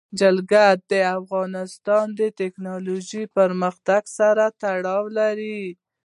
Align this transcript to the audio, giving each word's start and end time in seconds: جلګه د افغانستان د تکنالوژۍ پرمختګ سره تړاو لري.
جلګه 0.19 0.65
د 0.91 0.93
افغانستان 1.19 2.05
د 2.19 2.21
تکنالوژۍ 2.41 3.23
پرمختګ 3.37 4.01
سره 4.17 4.45
تړاو 4.61 5.03
لري. 5.19 5.61